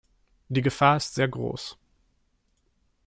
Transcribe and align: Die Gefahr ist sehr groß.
Die 0.49 0.63
Gefahr 0.63 0.97
ist 0.97 1.13
sehr 1.13 1.27
groß. 1.27 1.77